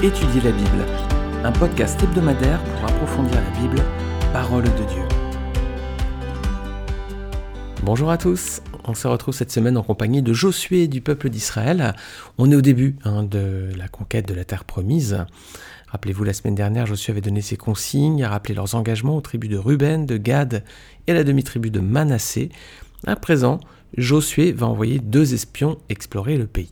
[0.00, 0.86] Étudier la Bible,
[1.42, 3.82] un podcast hebdomadaire pour approfondir la Bible,
[4.32, 5.02] parole de Dieu.
[7.82, 11.96] Bonjour à tous, on se retrouve cette semaine en compagnie de Josué du peuple d'Israël.
[12.38, 15.26] On est au début hein, de la conquête de la terre promise.
[15.88, 19.50] Rappelez-vous, la semaine dernière, Josué avait donné ses consignes, a rappelé leurs engagements aux tribus
[19.50, 20.62] de Ruben, de Gad
[21.08, 22.50] et à la demi-tribu de Manassé.
[23.04, 23.58] À présent,
[23.96, 26.70] Josué va envoyer deux espions explorer le pays.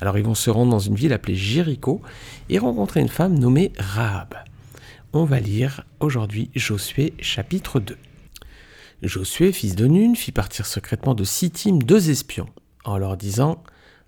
[0.00, 2.00] Alors ils vont se rendre dans une ville appelée Jéricho
[2.48, 4.34] et rencontrer une femme nommée Rahab.
[5.12, 7.96] On va lire aujourd'hui Josué chapitre 2.
[9.02, 12.48] Josué, fils de Nun, fit partir secrètement de Sittim deux espions,
[12.84, 13.62] en leur disant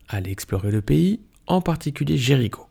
[0.09, 2.66] Allez explorer le pays, en particulier Jéricho.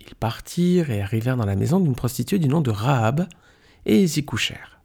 [0.00, 3.26] Ils partirent et arrivèrent dans la maison d'une prostituée du nom de Rahab,
[3.86, 4.80] et ils y couchèrent.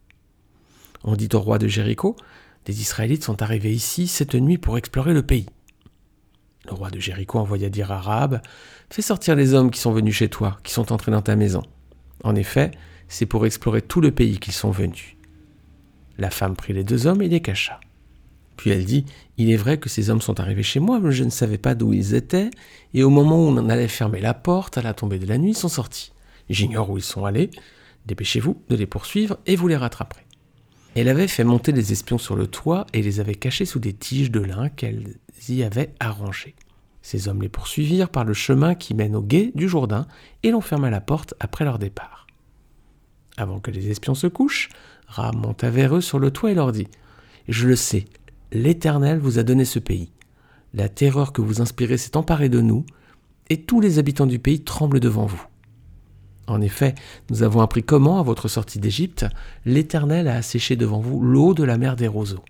[1.02, 2.16] On dit au roi de Jéricho
[2.64, 5.46] Des Israélites sont arrivés ici cette nuit pour explorer le pays.
[6.66, 8.40] Le roi de Jéricho envoya dire à Rahab
[8.90, 11.62] Fais sortir les hommes qui sont venus chez toi, qui sont entrés dans ta maison.
[12.22, 12.70] En effet,
[13.08, 15.16] c'est pour explorer tout le pays qu'ils sont venus.
[16.16, 17.80] La femme prit les deux hommes et les cacha.
[18.56, 19.04] Puis elle dit
[19.36, 21.74] Il est vrai que ces hommes sont arrivés chez moi, mais je ne savais pas
[21.74, 22.50] d'où ils étaient,
[22.94, 25.50] et au moment où on allait fermer la porte, à la tombée de la nuit,
[25.50, 26.12] ils sont sortis.
[26.48, 27.50] J'ignore où ils sont allés.
[28.06, 30.23] Dépêchez-vous de les poursuivre et vous les rattraperez.
[30.94, 33.92] Elle avait fait monter les espions sur le toit et les avait cachés sous des
[33.92, 35.16] tiges de lin qu'elle
[35.48, 36.54] y avait arrangées.
[37.02, 40.06] Ces hommes les poursuivirent par le chemin qui mène au gué du Jourdain
[40.42, 42.26] et l'on ferma la porte après leur départ.
[43.36, 44.68] Avant que les espions se couchent,
[45.08, 46.86] Ram monta vers eux sur le toit et leur dit
[47.48, 48.04] Je le sais,
[48.52, 50.12] l'Éternel vous a donné ce pays.
[50.72, 52.86] La terreur que vous inspirez s'est emparée de nous,
[53.50, 55.44] et tous les habitants du pays tremblent devant vous.
[56.46, 56.94] En effet,
[57.30, 59.26] nous avons appris comment, à votre sortie d'Égypte,
[59.64, 62.44] l'Éternel a asséché devant vous l'eau de la mer des roseaux,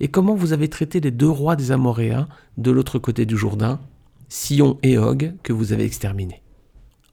[0.00, 3.80] et comment vous avez traité les deux rois des Amoréens de l'autre côté du Jourdain,
[4.28, 6.42] Sion et Og, que vous avez exterminés.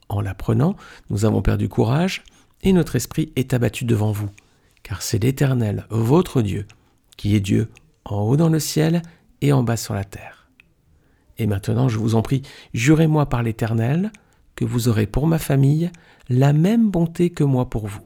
[0.10, 0.76] En l'apprenant,
[1.10, 2.24] nous avons perdu courage,
[2.64, 4.30] et notre esprit est abattu devant vous,
[4.84, 6.66] car c'est l'Éternel, votre Dieu,
[7.18, 7.70] qui est Dieu
[8.06, 9.02] en haut dans le ciel
[9.42, 10.50] et en bas sur la terre.
[11.38, 12.44] Et maintenant, je vous en prie,
[12.74, 14.12] jurez-moi par l'Éternel,
[14.66, 15.92] vous aurez pour ma famille
[16.30, 18.06] la même bonté que moi pour vous.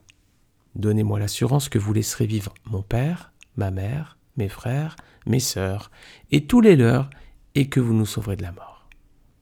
[0.75, 4.95] Donnez-moi l'assurance que vous laisserez vivre mon père, ma mère, mes frères,
[5.25, 5.91] mes sœurs,
[6.31, 7.09] et tous les leurs,
[7.55, 8.87] et que vous nous sauverez de la mort.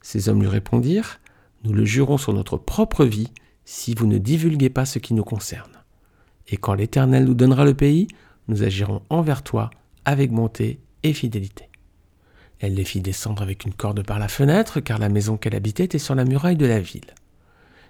[0.01, 1.19] Ces hommes lui répondirent,
[1.63, 3.31] Nous le jurons sur notre propre vie,
[3.65, 5.71] si vous ne divulguez pas ce qui nous concerne.
[6.47, 8.07] Et quand l'Éternel nous donnera le pays,
[8.47, 9.69] nous agirons envers toi
[10.05, 11.69] avec bonté et fidélité.
[12.63, 15.83] Elle les fit descendre avec une corde par la fenêtre, car la maison qu'elle habitait
[15.83, 17.13] était sur la muraille de la ville.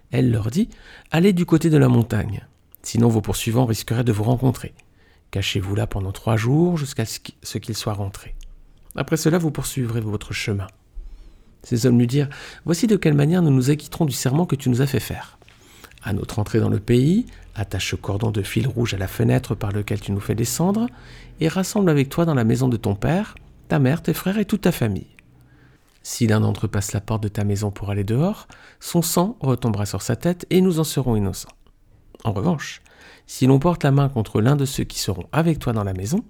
[0.10, 0.68] Elle leur dit
[1.12, 2.44] Allez du côté de la montagne,
[2.82, 4.74] sinon vos poursuivants risqueraient de vous rencontrer.
[5.30, 8.34] Cachez-vous là pendant trois jours jusqu'à ce qu'ils soient rentrés.
[8.96, 10.66] Après cela, vous poursuivrez votre chemin.
[11.62, 12.30] Ces hommes lui dirent
[12.66, 15.38] Voici de quelle manière nous nous acquitterons du serment que tu nous as fait faire.
[16.02, 19.54] À notre entrée dans le pays, attache ce cordon de fil rouge à la fenêtre
[19.54, 20.88] par lequel tu nous fais descendre,
[21.42, 23.36] et rassemble avec toi dans la maison de ton père,
[23.80, 25.08] mère, tes frères et toute ta famille.
[26.04, 28.48] Si l'un d'entre eux passe la porte de ta maison pour aller dehors,
[28.80, 31.56] son sang retombera sur sa tête et nous en serons innocents.
[32.26, 32.82] En revanche,
[33.26, 35.94] si l'on porte la main contre l'un de ceux qui seront avec toi dans la
[35.94, 36.24] maison,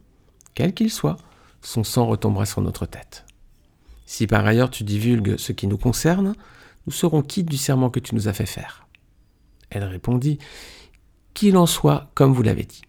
[0.54, 1.18] quel qu'il soit,
[1.62, 3.26] son sang retombera sur notre tête.
[4.06, 6.36] Si par ailleurs tu divulgues ce qui nous concerne,
[6.86, 8.88] nous serons quittes du serment que tu nous as fait faire.
[9.70, 10.38] Elle répondit,
[11.34, 12.84] Qu'il en soit comme vous l'avez dit.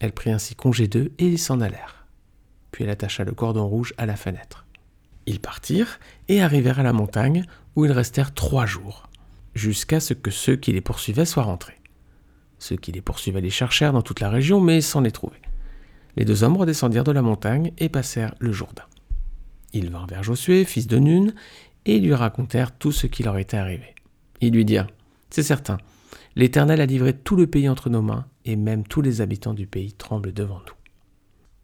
[0.00, 2.03] Elle prit ainsi congé d'eux et ils s'en allèrent.
[2.74, 4.66] Puis elle attacha le cordon rouge à la fenêtre.
[5.26, 7.44] Ils partirent et arrivèrent à la montagne
[7.76, 9.08] où ils restèrent trois jours,
[9.54, 11.78] jusqu'à ce que ceux qui les poursuivaient soient rentrés.
[12.58, 15.36] Ceux qui les poursuivaient les cherchèrent dans toute la région, mais sans les trouver.
[16.16, 18.86] Les deux hommes redescendirent de la montagne et passèrent le Jourdain.
[19.72, 21.32] Ils vinrent vers Josué, fils de Nun,
[21.84, 23.94] et lui racontèrent tout ce qui leur était arrivé.
[24.40, 24.88] Ils lui dirent
[25.30, 25.78] C'est certain,
[26.34, 29.68] l'Éternel a livré tout le pays entre nos mains, et même tous les habitants du
[29.68, 30.83] pays tremblent devant nous.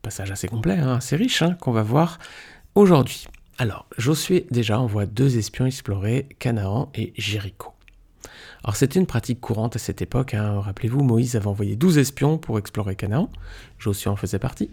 [0.03, 2.19] Passage assez complet, hein, assez riche, hein, qu'on va voir
[2.75, 3.27] aujourd'hui.
[3.59, 7.73] Alors, Josué déjà envoie deux espions explorer Canaan et Jéricho.
[8.63, 10.35] Alors c'était une pratique courante à cette époque.
[10.35, 10.61] Hein.
[10.61, 13.31] Rappelez-vous, Moïse avait envoyé 12 espions pour explorer Canaan.
[13.79, 14.71] Josué en faisait partie.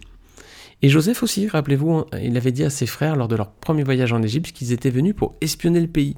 [0.82, 4.12] Et Joseph aussi, rappelez-vous, il avait dit à ses frères lors de leur premier voyage
[4.12, 6.16] en Égypte qu'ils étaient venus pour espionner le pays.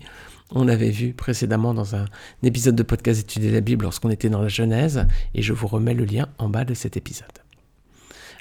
[0.50, 2.06] On l'avait vu précédemment dans un
[2.42, 5.94] épisode de podcast Étudier la Bible lorsqu'on était dans la Genèse, et je vous remets
[5.94, 7.49] le lien en bas de cet épisode.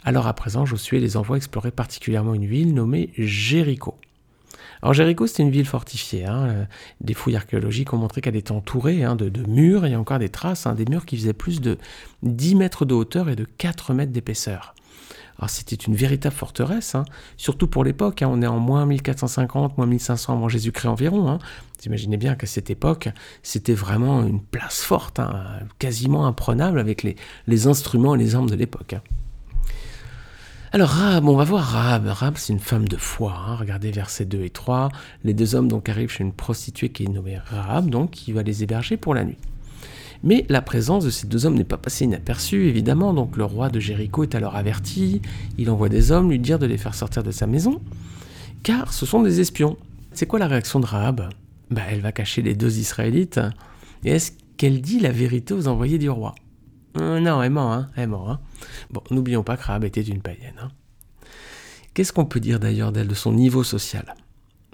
[0.03, 3.95] Alors à présent, Josué les envoie explorer particulièrement une ville nommée Jéricho.
[4.81, 6.25] Alors Jéricho, c'était une ville fortifiée.
[6.25, 6.67] Hein.
[7.01, 9.85] Des fouilles archéologiques ont montré qu'elle était entourée hein, de, murs.
[9.85, 11.77] Il y a encore des traces, hein, des murs qui faisaient plus de
[12.23, 14.73] 10 mètres de hauteur et de 4 mètres d'épaisseur.
[15.37, 17.05] Alors c'était une véritable forteresse, hein,
[17.37, 21.37] surtout pour l'époque, on est en moins 1450, moins 1500 avant Jésus-Christ environ.
[21.37, 23.07] Vous imaginez bien qu'à cette époque,
[23.41, 25.21] c'était vraiment une place forte,
[25.79, 28.95] quasiment imprenable avec les, instruments et les armes de l'époque.
[30.71, 32.05] Alors Rahab, on va voir Rahab.
[32.05, 33.33] Rahab, c'est une femme de foi.
[33.35, 33.55] Hein.
[33.55, 34.89] Regardez versets 2 et 3.
[35.23, 38.43] Les deux hommes donc arrivent chez une prostituée qui est nommée Rahab, donc qui va
[38.43, 39.37] les héberger pour la nuit.
[40.21, 43.69] Mais la présence de ces deux hommes n'est pas passée inaperçue, évidemment, donc le roi
[43.69, 45.23] de Jéricho est alors averti,
[45.57, 47.81] il envoie des hommes lui dire de les faire sortir de sa maison,
[48.61, 49.75] car ce sont des espions.
[50.11, 51.29] C'est quoi la réaction de Rahab
[51.71, 53.39] bah, Elle va cacher les deux Israélites,
[54.03, 56.35] et est-ce qu'elle dit la vérité aux envoyés du roi?
[56.97, 58.29] Euh, Non, elle ment, hein, elle ment.
[58.29, 58.39] Hein.
[58.89, 60.55] Bon, n'oublions pas que Rahab était une païenne.
[60.61, 60.69] Hein.
[61.93, 64.15] Qu'est-ce qu'on peut dire d'ailleurs d'elle, de son niveau social?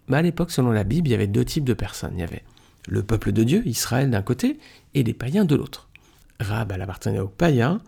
[0.07, 2.13] Bah, À l'époque, selon la Bible, il y avait deux types de personnes.
[2.15, 2.43] Il y avait
[2.87, 4.59] le peuple de Dieu, Israël d'un côté,
[4.93, 5.89] et les païens de l'autre.
[6.39, 7.81] Rahab, elle appartenait aux païens,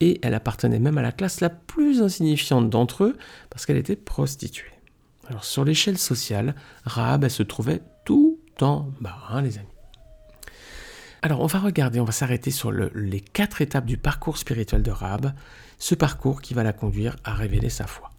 [0.00, 3.16] et elle appartenait même à la classe la plus insignifiante d'entre eux,
[3.50, 4.72] parce qu'elle était prostituée.
[5.28, 6.54] Alors sur l'échelle sociale,
[6.84, 9.68] Rahab, elle se trouvait tout en bas, hein, les amis.
[11.24, 14.90] Alors on va regarder, on va s'arrêter sur les quatre étapes du parcours spirituel de
[14.90, 15.32] Rahab,
[15.78, 18.10] ce parcours qui va la conduire à révéler sa foi.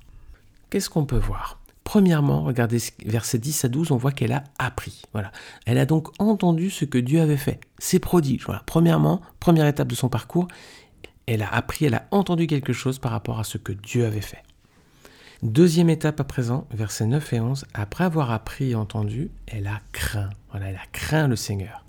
[0.72, 1.60] Qu'est-ce qu'on peut voir?
[1.84, 5.04] Premièrement, regardez versets 10 à 12, on voit qu'elle a appris.
[5.14, 5.32] Voilà.
[5.68, 7.60] Elle a donc entendu ce que Dieu avait fait.
[7.78, 8.44] C'est prodige.
[8.48, 8.64] Voilà.
[8.66, 10.48] Premièrement, première étape de son parcours,
[11.28, 14.20] elle a appris, elle a entendu quelque chose par rapport à ce que Dieu avait
[14.20, 14.42] fait.
[15.44, 19.80] Deuxième étape à présent, versets 9 et 11, après avoir appris et entendu, elle a
[19.92, 20.32] craint.
[20.56, 21.85] Elle a craint le Seigneur.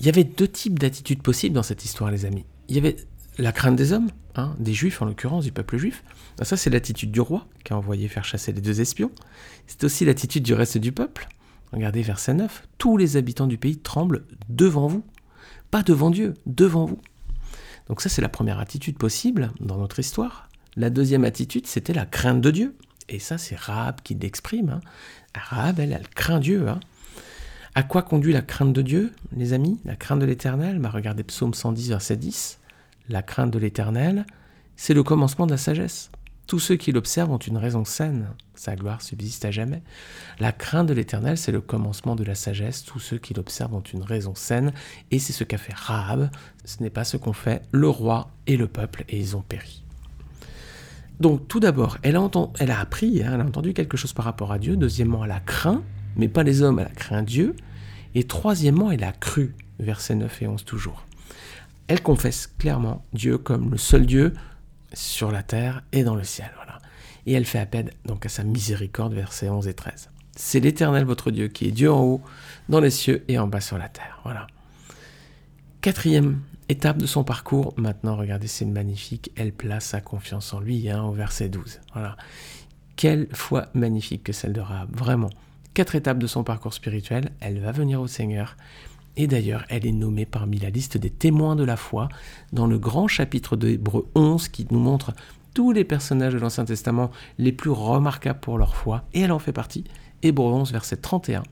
[0.00, 2.44] Il y avait deux types d'attitudes possibles dans cette histoire, les amis.
[2.68, 2.96] Il y avait
[3.38, 6.04] la crainte des hommes, hein, des juifs en l'occurrence, du peuple juif.
[6.38, 9.10] Ben, ça, c'est l'attitude du roi qui a envoyé faire chasser les deux espions.
[9.66, 11.28] C'est aussi l'attitude du reste du peuple.
[11.72, 12.68] Regardez verset 9.
[12.78, 15.04] Tous les habitants du pays tremblent devant vous.
[15.70, 17.00] Pas devant Dieu, devant vous.
[17.88, 20.48] Donc ça, c'est la première attitude possible dans notre histoire.
[20.76, 22.76] La deuxième attitude, c'était la crainte de Dieu.
[23.08, 24.80] Et ça, c'est Rahab qui l'exprime.
[25.34, 25.74] Hein.
[25.78, 26.68] Elle, elle craint Dieu.
[26.68, 26.80] Hein.
[27.76, 29.78] À quoi conduit la crainte de Dieu, les amis?
[29.84, 30.78] La crainte de l'Éternel?
[30.78, 32.58] Bah, Regardez Psaume 110, verset 10.
[33.10, 34.24] La crainte de l'Éternel,
[34.76, 36.10] c'est le commencement de la sagesse.
[36.46, 39.82] Tous ceux qui l'observent ont une raison saine, sa gloire subsiste à jamais.
[40.40, 42.82] La crainte de l'Éternel, c'est le commencement de la sagesse.
[42.82, 44.72] Tous ceux qui l'observent ont une raison saine,
[45.10, 46.30] et c'est ce qu'a fait Rahab.
[46.64, 49.84] Ce n'est pas ce qu'ont fait le roi et le peuple, et ils ont péri.
[51.20, 54.24] Donc tout d'abord, elle, a elle a appris, hein, elle a entendu quelque chose par
[54.24, 54.78] rapport à Dieu.
[54.78, 55.82] Deuxièmement, elle a craint,
[56.16, 57.54] mais pas les hommes, elle a craint Dieu.
[58.16, 61.06] Et troisièmement, elle a cru, versets 9 et 11 toujours
[61.88, 64.34] elle confesse clairement Dieu comme le seul Dieu
[64.92, 66.50] sur la terre et dans le ciel.
[67.28, 70.10] Et elle fait appel donc à sa miséricorde, versets 11 et 13.
[70.36, 72.20] C'est l'Éternel votre Dieu qui est Dieu en haut,
[72.68, 74.20] dans les cieux et en bas sur la terre.
[74.22, 74.46] Voilà.
[75.80, 80.88] Quatrième étape de son parcours, maintenant regardez, c'est magnifique, elle place sa confiance en lui,
[80.88, 81.80] hein, au verset 12.
[81.94, 82.16] Voilà.
[82.94, 85.30] Quelle foi magnifique que celle de Rahab, vraiment.
[85.76, 88.56] Quatre étapes de son parcours spirituel, elle va venir au Seigneur,
[89.18, 92.08] et d'ailleurs, elle est nommée parmi la liste des témoins de la foi
[92.54, 95.12] dans le grand chapitre de Hébreu 11 qui nous montre
[95.52, 99.38] tous les personnages de l'Ancien Testament les plus remarquables pour leur foi, et elle en
[99.38, 99.84] fait partie.
[100.22, 101.42] Hébreu 11, verset 31,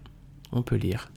[0.53, 1.12] on peut lire.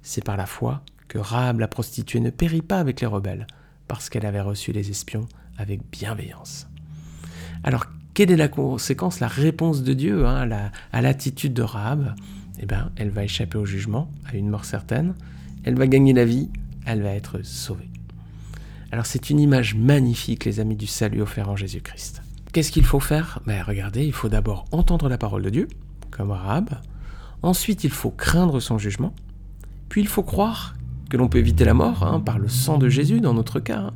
[0.00, 3.46] C'est par la foi que Rahab la prostituée ne périt pas avec les rebelles,
[3.86, 6.68] parce qu'elle avait reçu les espions avec bienveillance.
[7.64, 12.14] Alors, quelle est la conséquence, la réponse de Dieu hein, à l'attitude de Rahab?
[12.60, 15.14] Eh bien, elle va échapper au jugement, à une mort certaine,
[15.64, 16.48] elle va gagner la vie,
[16.86, 17.88] elle va être sauvée.
[18.92, 22.22] Alors c'est une image magnifique, les amis du salut offert en Jésus-Christ.
[22.52, 23.40] Qu'est-ce qu'il faut faire?
[23.46, 25.68] Ben, Regardez, il faut d'abord entendre la parole de Dieu,
[26.10, 26.70] comme arabe.
[27.42, 29.14] Ensuite, il faut craindre son jugement.
[29.88, 30.74] Puis il faut croire
[31.10, 33.92] que l'on peut éviter la mort hein, par le sang de Jésus dans notre cas.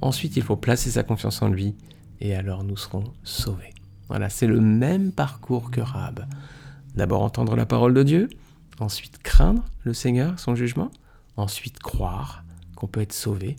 [0.00, 1.74] Ensuite, il faut placer sa confiance en lui
[2.20, 3.74] et alors nous serons sauvés.
[4.08, 6.26] Voilà, c'est le même parcours que Rahab.
[6.94, 8.28] D'abord entendre la parole de Dieu,
[8.80, 10.90] Ensuite, craindre le Seigneur, son jugement.
[11.36, 12.44] Ensuite, croire
[12.76, 13.56] qu'on peut être sauvé.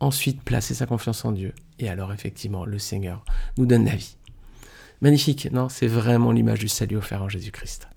[0.00, 1.52] Ensuite, placer sa confiance en Dieu.
[1.78, 3.24] Et alors, effectivement, le Seigneur
[3.58, 4.16] nous donne la vie.
[5.00, 5.68] Magnifique, non?
[5.68, 7.88] C'est vraiment l'image du salut offert en Jésus-Christ.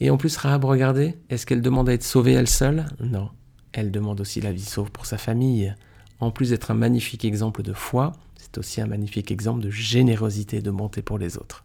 [0.00, 2.86] Et en plus, Rahab, regardez, est-ce qu'elle demande à être sauvée elle seule?
[3.00, 3.30] Non.
[3.72, 5.74] Elle demande aussi la vie sauve pour sa famille.
[6.18, 10.58] En plus d'être un magnifique exemple de foi, c'est aussi un magnifique exemple de générosité
[10.58, 11.64] et de bonté pour les autres.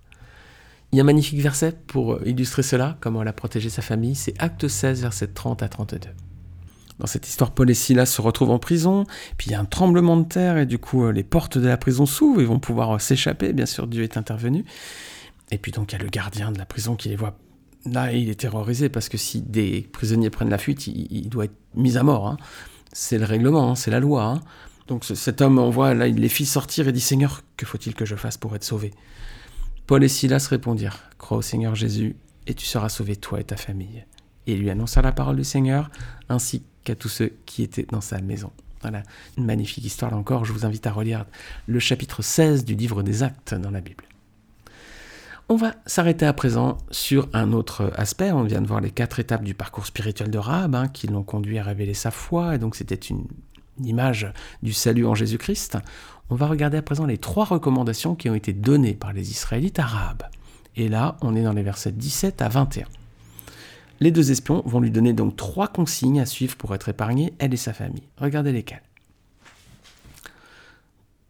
[0.91, 3.83] Il y a un magnifique verset pour euh, illustrer cela, comment elle a protégé sa
[3.83, 5.99] famille, c'est Acte 16, verset 30 à 32.
[6.97, 9.05] Dans cette histoire, Paul et Silas se retrouvent en prison,
[9.37, 11.67] puis il y a un tremblement de terre, et du coup, euh, les portes de
[11.67, 14.65] la prison s'ouvrent, ils vont pouvoir euh, s'échapper, bien sûr, Dieu est intervenu.
[15.51, 17.37] Et puis donc, il y a le gardien de la prison qui les voit.
[17.85, 21.57] Là, il est terrorisé, parce que si des prisonniers prennent la fuite, il, doit être
[21.75, 22.27] mis à mort.
[22.27, 22.37] Hein.
[22.93, 24.23] C'est le règlement, hein, c'est la loi.
[24.23, 24.41] Hein.
[24.87, 28.05] Donc cet homme envoie là, il les fit sortir et dit Seigneur, que faut-il que
[28.05, 28.91] je fasse pour être sauvé?
[29.89, 32.15] Paul et Silas répondirent Crois au Seigneur Jésus
[32.45, 34.05] et tu seras sauvé toi et ta famille.
[34.45, 35.89] Et il lui annonça la parole du Seigneur
[36.29, 38.51] ainsi qu'à tous ceux qui étaient dans sa maison.
[38.81, 39.01] Voilà,
[39.35, 40.45] une magnifique histoire là encore.
[40.45, 41.25] Je vous invite à relire
[41.65, 44.03] le chapitre 16 du livre des Actes dans la Bible.
[45.51, 48.31] On va s'arrêter à présent sur un autre aspect.
[48.31, 51.23] On vient de voir les quatre étapes du parcours spirituel de Rahab hein, qui l'ont
[51.23, 53.25] conduit à révéler sa foi, et donc c'était une,
[53.85, 54.31] image
[54.63, 55.77] du salut en Jésus-Christ.
[56.29, 59.79] On va regarder à présent les trois recommandations qui ont été données par les Israélites
[59.79, 60.23] Rahab.
[60.75, 62.85] Et là, on est dans les versets 17 à 21.
[63.99, 67.53] Les deux espions vont lui donner donc trois consignes à suivre pour être épargnés, elle
[67.53, 68.07] et sa famille.
[68.17, 68.83] Regardez lesquelles.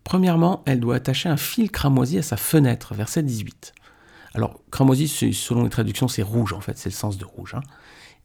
[0.04, 3.74] Premièrement, elle doit attacher un fil cramoisi à sa fenêtre, verset 18.
[4.34, 7.56] Alors, cramoisi, selon les traductions, c'est rouge en fait, c'est le sens de rouge.
[7.56, 7.62] Hein.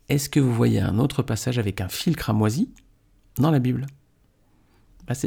[0.08, 2.70] Est-ce que vous voyez un autre passage avec un fil cramoisi
[3.38, 3.86] dans la Bible?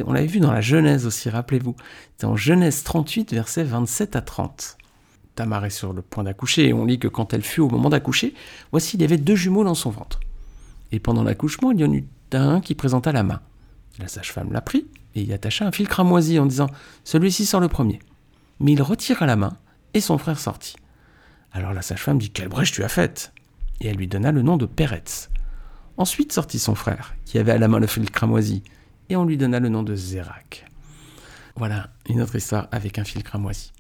[0.06, 1.76] On l'avait vu dans la Genèse aussi, rappelez-vous.
[2.18, 4.78] C'est en Genèse 38, versets 27 à 30.
[5.36, 7.90] Tamar est sur le point d'accoucher et on lit que quand elle fut au moment
[7.90, 8.34] d'accoucher,
[8.72, 10.20] voici, il y avait deux jumeaux dans son ventre.
[10.92, 13.42] Et pendant l'accouchement, il y en eut un qui présenta la main.
[14.00, 16.68] La sage-femme l'a pris et y attacha un fil cramoisi en disant
[17.04, 18.00] Celui-ci sort le premier.
[18.60, 19.58] Mais il retira la main
[19.94, 20.76] et son frère sortit.
[21.52, 23.32] Alors la sage-femme dit Quelle brèche tu as faite
[23.80, 25.30] Et elle lui donna le nom de Péretz.
[25.98, 28.64] Ensuite sortit son frère, qui avait à la main le fil cramoisi,
[29.10, 30.66] et on lui donna le nom de Zérak.
[31.56, 33.72] Voilà une autre histoire avec un fil cramoisi.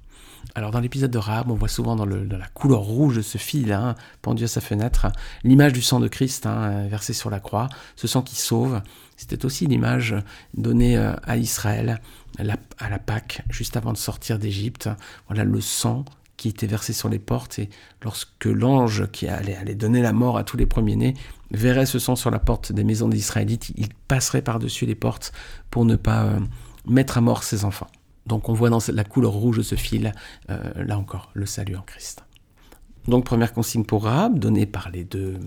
[0.55, 3.72] Alors dans l'épisode de Rahab, on voit souvent dans, la couleur rouge de ce fil
[3.74, 5.07] hein, pendu à sa fenêtre
[5.43, 8.81] l'image du sang de Christ hein, versé sur la croix, ce sang qui sauve.
[9.17, 10.15] C'était aussi l'image
[10.53, 12.00] donnée euh, à Israël
[12.39, 14.89] à la Pâque, juste avant de sortir d'Égypte.
[15.27, 16.05] Voilà le sang
[16.38, 17.70] qui était versé sur les portes et
[18.03, 21.15] lorsque l'ange qui allait, donner la mort à tous les premiers-nés
[21.51, 25.32] verrait ce sang sur la porte des maisons des Israélites, il passerait par-dessus les portes
[25.72, 26.39] pour ne pas euh,
[26.86, 27.88] mettre à mort ses enfants.
[28.27, 30.13] Donc on voit dans la couleur rouge de ce fil,
[30.50, 32.26] euh, là encore, le salut en Christ.
[33.08, 35.38] Donc première consigne pour Rahab, donnée par les deux,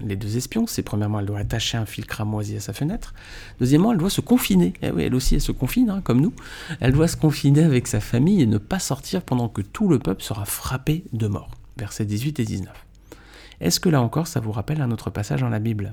[0.00, 3.14] les deux espions, c'est premièrement elle doit attacher un fil cramoisi à sa fenêtre.
[3.60, 4.74] Deuxièmement, elle doit se confiner.
[4.82, 6.34] Eh elle aussi elle se confine, hein, comme nous.
[6.80, 9.98] Elle doit se confiner avec sa famille et ne pas sortir pendant que tout le
[9.98, 11.50] peuple sera frappé de mort.
[11.78, 12.72] Versets 18 et 19.
[13.60, 15.90] Est-ce que là encore ça vous rappelle un autre passage dans la Bible?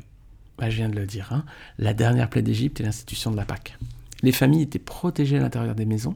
[0.57, 1.45] Bah, Je viens de le dire, hein.
[1.79, 3.77] la dernière plaie d'Égypte et l'institution de la Pâque.
[4.21, 6.15] Les familles étaient protégées à l'intérieur des maisons.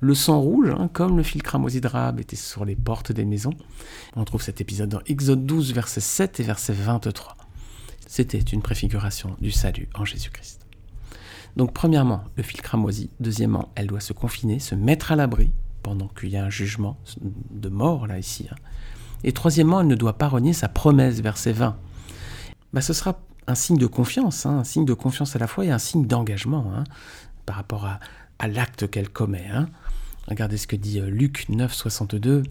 [0.00, 3.24] Le sang rouge, hein, comme le fil cramoisi de Rahab, était sur les portes des
[3.24, 3.54] maisons.
[4.16, 7.36] On trouve cet épisode dans Exode 12, verset 7 et verset 23.
[8.06, 10.64] C'était une préfiguration du salut en Jésus-Christ.
[11.56, 13.10] Donc premièrement, le fil cramoisi.
[13.20, 15.52] Deuxièmement, elle doit se confiner, se mettre à l'abri
[15.82, 16.98] pendant qu'il y a un jugement
[17.50, 18.48] de mort là ici.
[18.50, 18.56] Hein.
[19.22, 21.76] Et troisièmement, elle ne doit pas renier sa promesse, verset 20.
[22.72, 25.64] Bah, ce sera un signe de confiance, hein, un signe de confiance à la fois
[25.64, 26.84] et un signe d'engagement
[27.46, 28.00] par rapport à,
[28.48, 29.46] l'acte qu'elle commet.
[29.52, 29.68] Hein.
[30.28, 32.42] Regardez ce que dit euh, Luc 9, 62.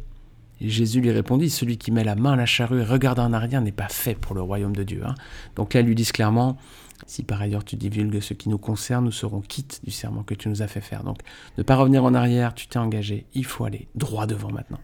[0.61, 3.61] Jésus lui répondit, celui qui met la main à la charrue et regarde en arrière
[3.61, 5.01] n'est pas fait pour le royaume de Dieu.
[5.05, 5.15] Hein.
[5.55, 6.57] Donc là, ils lui disent clairement,
[7.05, 10.33] si par ailleurs tu divulgues ce qui nous concerne, nous serons quittes du serment que
[10.33, 11.03] tu nous as fait faire.
[11.03, 11.17] Donc
[11.57, 14.79] ne pas revenir en arrière, tu t'es engagé, il faut aller droit devant maintenant.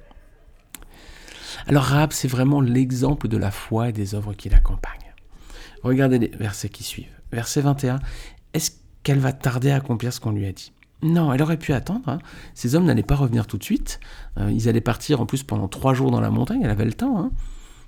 [1.68, 5.14] Alors Rahab, c'est vraiment l'exemple de la foi et des œuvres qui l'accompagnent.
[5.84, 7.08] Regardez les versets qui suivent.
[7.32, 8.00] Verset 21,
[8.54, 8.72] est-ce
[9.04, 10.74] qu'elle va tarder à accomplir ce qu'on lui a dit?
[11.02, 12.08] Non, elle aurait pu attendre.
[12.10, 12.20] Hein.
[12.54, 14.00] Ces hommes n'allaient pas revenir tout de suite.
[14.38, 16.62] Euh, ils allaient partir en plus pendant trois jours dans la montagne.
[16.64, 17.20] Elle avait le temps.
[17.20, 17.32] Hein.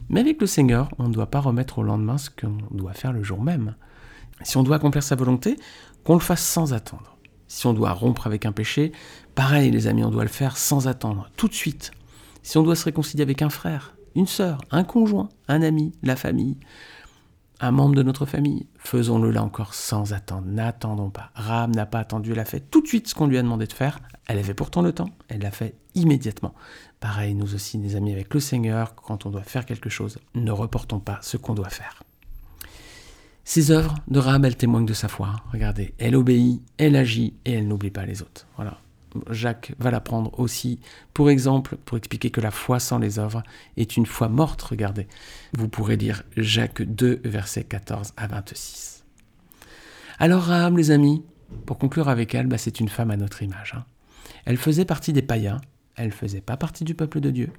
[0.09, 3.13] Mais avec le Seigneur, on ne doit pas remettre au lendemain ce qu'on doit faire
[3.13, 3.75] le jour même.
[4.43, 5.57] Si on doit accomplir sa volonté,
[6.03, 7.17] qu'on le fasse sans attendre.
[7.47, 8.93] Si on doit rompre avec un péché,
[9.35, 11.91] pareil les amis, on doit le faire sans attendre, tout de suite.
[12.43, 16.15] Si on doit se réconcilier avec un frère, une sœur, un conjoint, un ami, la
[16.15, 16.57] famille,
[17.61, 18.65] un membre de notre famille.
[18.77, 20.47] Faisons-le là encore sans attendre.
[20.47, 21.29] N'attendons pas.
[21.35, 23.67] Ram n'a pas attendu, elle a fait tout de suite ce qu'on lui a demandé
[23.67, 23.99] de faire.
[24.27, 26.53] Elle avait pourtant le temps, elle l'a fait immédiatement.
[26.99, 30.51] Pareil, nous aussi, des amis avec le Seigneur, quand on doit faire quelque chose, ne
[30.51, 32.03] reportons pas ce qu'on doit faire.
[33.43, 35.35] Ces œuvres de Ram, elles témoignent de sa foi.
[35.51, 38.47] Regardez, elle obéit, elle agit et elle n'oublie pas les autres.
[38.55, 38.77] Voilà.
[39.29, 40.79] Jacques va la prendre aussi
[41.13, 43.43] pour exemple, pour expliquer que la foi sans les œuvres
[43.77, 45.07] est une foi morte, regardez.
[45.53, 49.03] Vous pourrez lire Jacques 2, versets 14 à 26.
[50.19, 51.23] Alors Raham, les amis,
[51.65, 53.73] pour conclure avec elle, bah, c'est une femme à notre image.
[53.75, 53.85] Hein.
[54.45, 55.59] Elle faisait partie des païens,
[55.95, 57.51] elle faisait pas partie du peuple de Dieu,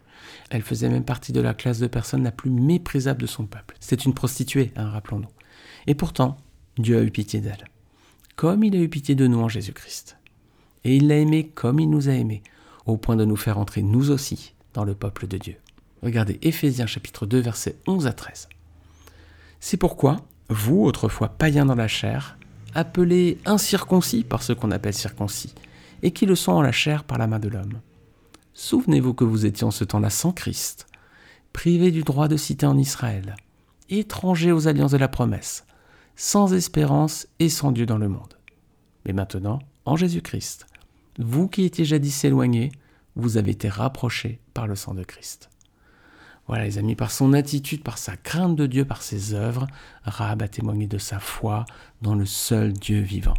[0.50, 3.76] elle faisait même partie de la classe de personnes la plus méprisable de son peuple.
[3.80, 5.28] C'est une prostituée, hein, rappelons-nous.
[5.86, 6.36] Et pourtant,
[6.78, 7.64] Dieu a eu pitié d'elle,
[8.36, 10.16] comme il a eu pitié de nous en Jésus-Christ.
[10.84, 12.42] Et il l'a aimé comme il nous a aimés,
[12.86, 15.56] au point de nous faire entrer nous aussi dans le peuple de Dieu.
[16.02, 18.48] Regardez Éphésiens chapitre 2 versets 11 à 13.
[19.60, 20.16] C'est pourquoi,
[20.48, 22.36] vous, autrefois païens dans la chair,
[22.74, 25.54] appelés incirconcis par ceux qu'on appelle circoncis,
[26.02, 27.80] et qui le sont en la chair par la main de l'homme.
[28.54, 30.86] Souvenez-vous que vous étiez en ce temps-là sans Christ,
[31.52, 33.36] privés du droit de citer en Israël,
[33.88, 35.64] étrangers aux alliances de la promesse,
[36.16, 38.36] sans espérance et sans Dieu dans le monde.
[39.06, 40.66] Mais maintenant, en Jésus-Christ,
[41.18, 42.72] vous qui étiez jadis éloignés,
[43.16, 45.50] vous avez été rapprochés par le sang de Christ.
[46.48, 49.66] Voilà les amis, par son attitude, par sa crainte de Dieu, par ses œuvres,
[50.02, 51.64] Rahab a témoigné de sa foi
[52.00, 53.36] dans le seul Dieu vivant.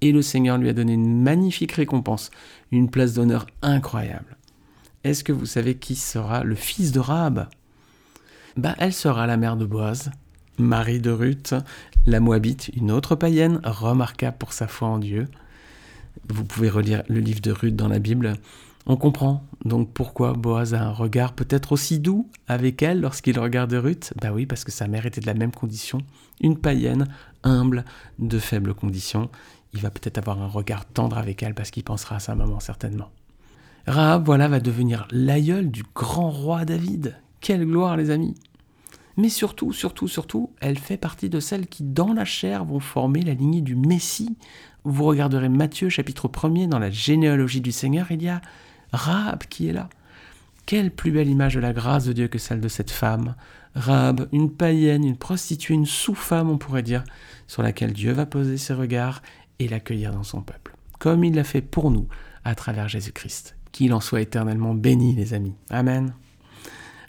[0.00, 2.30] Et le Seigneur lui a donné une magnifique récompense,
[2.70, 4.36] une place d'honneur incroyable.
[5.02, 7.48] Est-ce que vous savez qui sera le fils de Rahab?
[8.56, 10.10] Bah, elle sera la mère de Boaz,
[10.58, 11.54] Marie de Ruth,
[12.06, 15.26] la Moabite, une autre païenne remarquable pour sa foi en Dieu.
[16.28, 18.34] Vous pouvez relire le livre de Ruth dans la Bible.
[18.86, 23.72] On comprend donc pourquoi Boaz a un regard peut-être aussi doux avec elle lorsqu'il regarde
[23.72, 24.12] Ruth.
[24.20, 25.98] Bah oui, parce que sa mère était de la même condition,
[26.40, 27.08] une païenne,
[27.42, 27.84] humble,
[28.18, 29.28] de faible condition.
[29.74, 32.60] Il va peut-être avoir un regard tendre avec elle parce qu'il pensera à sa maman
[32.60, 33.10] certainement.
[33.86, 37.16] Rahab, voilà, va devenir l'aïeul du grand roi David.
[37.40, 38.34] Quelle gloire, les amis!
[39.16, 43.22] Mais surtout, surtout, surtout, elle fait partie de celles qui, dans la chair, vont former
[43.22, 44.36] la lignée du Messie.
[44.88, 48.40] Vous regarderez Matthieu chapitre 1er dans la généalogie du Seigneur, il y a
[48.92, 49.88] Rahab qui est là.
[50.64, 53.34] Quelle plus belle image de la grâce de Dieu que celle de cette femme.
[53.74, 57.02] Rahab, une païenne, une prostituée, une sous-femme, on pourrait dire,
[57.48, 59.22] sur laquelle Dieu va poser ses regards
[59.58, 60.76] et l'accueillir dans son peuple.
[61.00, 62.06] Comme il l'a fait pour nous
[62.44, 63.56] à travers Jésus-Christ.
[63.72, 65.56] Qu'il en soit éternellement béni, les amis.
[65.68, 66.14] Amen.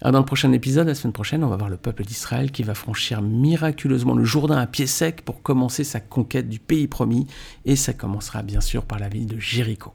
[0.01, 2.61] Alors dans le prochain épisode, la semaine prochaine, on va voir le peuple d'Israël qui
[2.61, 7.25] va franchir miraculeusement le Jourdain à pied sec pour commencer sa conquête du pays promis.
[7.65, 9.93] Et ça commencera bien sûr par la ville de Jéricho.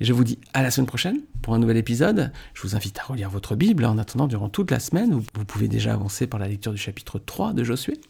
[0.00, 2.32] Et je vous dis à la semaine prochaine pour un nouvel épisode.
[2.54, 3.84] Je vous invite à relire votre Bible.
[3.84, 7.18] En attendant, durant toute la semaine, vous pouvez déjà avancer par la lecture du chapitre
[7.18, 8.00] 3 de Josué.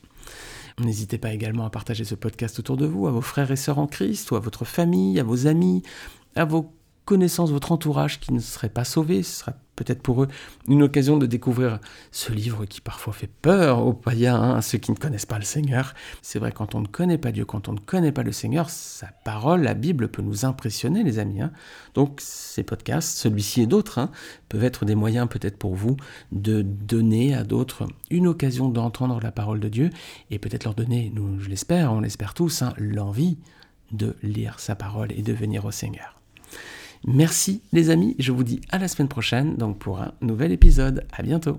[0.78, 3.78] N'hésitez pas également à partager ce podcast autour de vous, à vos frères et sœurs
[3.78, 5.82] en Christ, ou à votre famille, à vos amis,
[6.36, 6.72] à vos
[7.10, 9.24] connaissance, votre entourage qui ne serait pas sauvé.
[9.24, 9.42] Ce
[9.80, 10.28] peut-être pour eux
[10.68, 11.78] une occasion de découvrir
[12.12, 15.38] ce livre qui parfois fait peur aux païens, hein, à ceux qui ne connaissent pas
[15.38, 15.94] le Seigneur.
[16.20, 18.68] C'est vrai, quand on ne connaît pas Dieu, quand on ne connaît pas le Seigneur,
[18.68, 21.40] sa parole, la Bible peut nous impressionner, les amis.
[21.40, 21.52] Hein.
[21.94, 24.10] Donc ces podcasts, celui-ci et d'autres, hein,
[24.50, 25.96] peuvent être des moyens peut-être pour vous
[26.30, 29.90] de donner à d'autres une occasion d'entendre la parole de Dieu
[30.30, 33.38] et peut-être leur donner, nous je l'espère, on l'espère tous, l'envie
[33.92, 36.20] de lire sa parole et de venir au Seigneur.
[37.06, 41.06] Merci les amis, je vous dis à la semaine prochaine donc pour un nouvel épisode.
[41.12, 41.58] À bientôt.